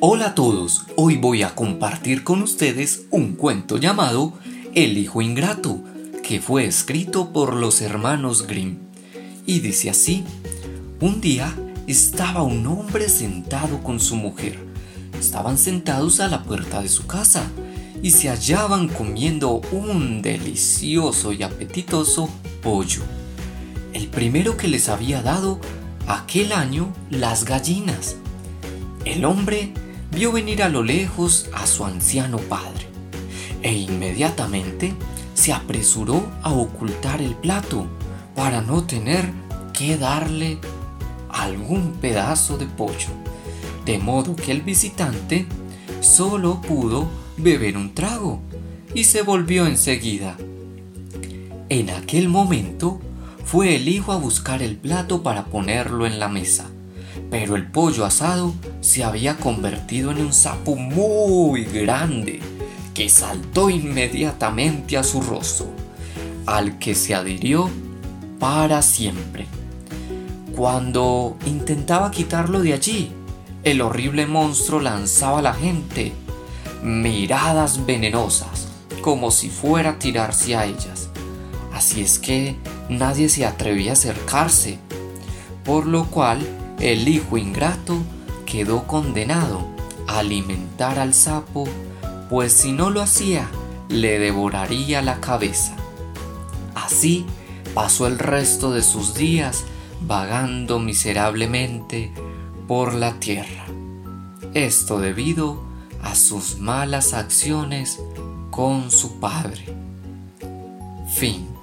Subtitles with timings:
[0.00, 4.32] Hola a todos, hoy voy a compartir con ustedes un cuento llamado
[4.74, 5.80] El Hijo Ingrato,
[6.22, 8.78] que fue escrito por los hermanos Grimm.
[9.46, 10.24] Y dice así,
[11.00, 11.54] un día
[11.86, 14.58] estaba un hombre sentado con su mujer.
[15.18, 17.48] Estaban sentados a la puerta de su casa
[18.02, 22.28] y se hallaban comiendo un delicioso y apetitoso
[22.62, 23.02] pollo.
[23.92, 25.60] El primero que les había dado
[26.08, 28.16] aquel año las gallinas.
[29.04, 29.72] El hombre
[30.14, 32.86] vio venir a lo lejos a su anciano padre
[33.62, 34.94] e inmediatamente
[35.34, 37.86] se apresuró a ocultar el plato
[38.36, 39.28] para no tener
[39.72, 40.58] que darle
[41.28, 43.08] algún pedazo de pollo,
[43.84, 45.46] de modo que el visitante
[46.00, 48.40] solo pudo beber un trago
[48.94, 50.36] y se volvió enseguida.
[51.68, 53.00] En aquel momento
[53.44, 56.66] fue el hijo a buscar el plato para ponerlo en la mesa,
[57.30, 62.40] pero el pollo asado se había convertido en un sapo muy grande
[62.92, 65.68] que saltó inmediatamente a su rostro,
[66.44, 67.70] al que se adhirió
[68.38, 69.46] para siempre.
[70.54, 73.10] Cuando intentaba quitarlo de allí,
[73.62, 76.12] el horrible monstruo lanzaba a la gente
[76.82, 78.68] miradas venenosas,
[79.00, 81.08] como si fuera a tirarse a ellas.
[81.72, 82.54] Así es que
[82.90, 84.78] nadie se atrevía a acercarse,
[85.64, 86.46] por lo cual
[86.80, 87.96] el hijo ingrato
[88.54, 89.66] quedó condenado
[90.06, 91.64] a alimentar al sapo,
[92.30, 93.50] pues si no lo hacía,
[93.88, 95.74] le devoraría la cabeza.
[96.72, 97.26] Así
[97.74, 99.64] pasó el resto de sus días
[100.02, 102.12] vagando miserablemente
[102.68, 103.66] por la tierra.
[104.54, 105.60] Esto debido
[106.00, 107.98] a sus malas acciones
[108.52, 109.64] con su padre.
[111.12, 111.53] Fin.